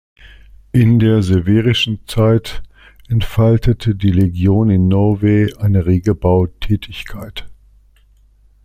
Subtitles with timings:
[0.71, 2.63] In der severischen Zeit
[3.07, 7.47] entfaltete die Legion in Novae eine rege Bautätigkeit.